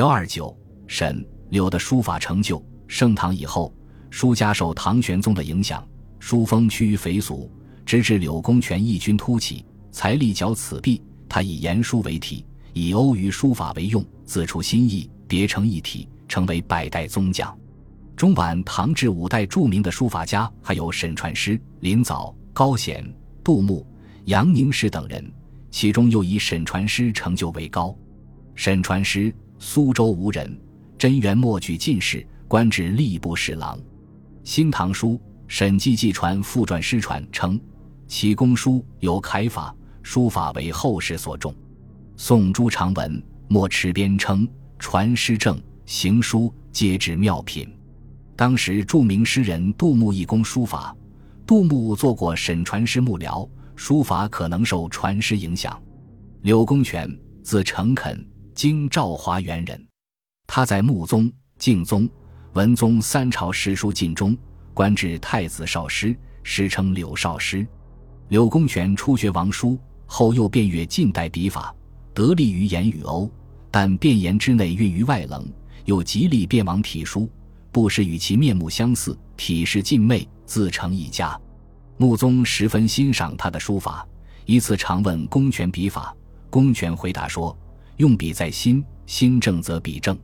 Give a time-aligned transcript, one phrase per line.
[0.00, 3.70] 刘二九沈柳的书法成就，盛唐以后，
[4.08, 5.86] 书家受唐玄宗的影响，
[6.18, 7.52] 书风趋于肥俗，
[7.84, 11.02] 直至柳公权异军突起，才立脚此弊。
[11.28, 17.54] 他以言书为体，以欧虞书法为用，自出新意，别成一体，成为百代宗匠。
[18.16, 23.06] 中晚唐至五代著名的书法家还有沈传师、林藻、高显、
[23.44, 23.86] 杜牧、
[24.24, 25.30] 杨凝式等人，
[25.70, 27.94] 其中又以沈传师成就为高。
[28.54, 29.30] 沈传师，
[29.62, 30.58] 苏州吴人，
[30.96, 33.76] 贞元末举进士，官至吏部侍郎。
[34.42, 35.10] 《新唐书》
[35.48, 37.60] 沈记纪传附传师传称，
[38.08, 41.54] 其公书有楷法，书法为后世所重。
[42.16, 47.70] 宋朱常文墨池边称，传师正行书皆至妙品。
[48.34, 50.96] 当时著名诗人杜牧一工书法，
[51.46, 53.46] 杜牧做过沈传师幕僚，
[53.76, 55.78] 书法可能受传师影响。
[56.40, 58.26] 柳公权，字诚恳，
[58.60, 59.86] 京兆华原人。
[60.46, 62.06] 他在穆宗、敬宗、
[62.52, 64.36] 文宗三朝诗书尽中，
[64.74, 67.66] 官至太子少师，时称柳少师。
[68.28, 71.74] 柳公权初学王书，后又遍阅近代笔法，
[72.12, 73.30] 得力于颜与欧，
[73.70, 75.50] 但变颜之内蕴于外冷，
[75.86, 77.26] 又极力变王体书。
[77.72, 81.34] 不时与其面目相似，体势尽媚，自成一家。
[81.96, 84.06] 穆宗十分欣赏他的书法，
[84.44, 86.14] 一次常问公权笔法，
[86.50, 87.56] 公权回答说
[88.00, 90.18] ：“用笔在心，心正则笔正。”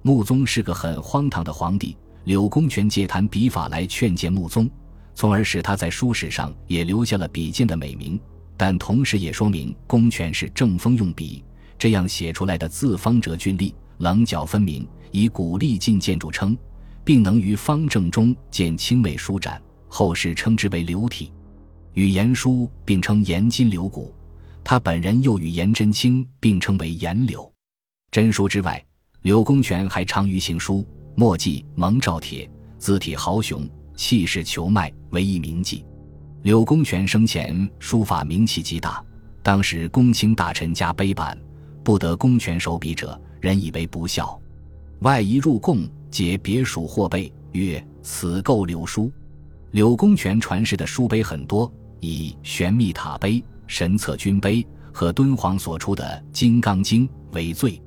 [0.00, 1.94] 穆宗是个很荒唐的皇帝。
[2.24, 4.70] 柳公权借谈笔法来劝谏穆宗，
[5.14, 8.18] 从而使他在书史上也留下了笔剑的美名。
[8.56, 11.44] 但同时也说明公权是正风用笔，
[11.78, 16.56] 这样写出来的字方折峻丽，棱角分明，以古丽劲见著称。
[17.04, 21.30] 并能于方正中见清美舒展，后世称之为流体。
[21.92, 24.14] 与颜书并称颜金柳骨，
[24.70, 27.52] 他本人又与颜真卿并称为颜柳。
[28.12, 28.80] 真书之外，
[29.22, 35.84] 柳公权还长于行书，墨迹蒙照帖，字体豪雄，气势遒迈，为一名迹。
[36.42, 39.04] 柳公权生前书法名气极大，
[39.42, 41.36] 当时公卿大臣家碑版
[41.82, 44.40] 不得公权手笔者，人以为不孝，
[45.00, 45.82] 外移入贡。
[46.12, 49.10] 皆别属或碑，曰：“此构柳书。”
[49.72, 57.80] 柳公权传世的书碑很多，以玄秘塔碑、神策军碑和敦煌所出的《金刚经》为最。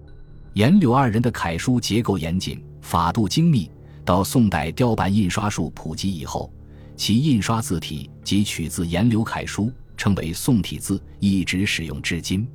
[0.54, 3.70] 颜柳二人的楷书结构严谨，法度精密。
[4.06, 6.50] 到宋代雕版印刷术普及以后，
[6.96, 12.48] 其印刷字体即取自颜柳楷书，称为宋体字，一直使用至今。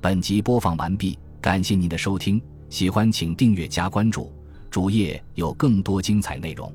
[0.00, 2.40] 本集播放完毕，感谢您的收听。
[2.68, 4.32] 喜欢请订阅加关注，
[4.70, 6.72] 主页有更多精彩内容。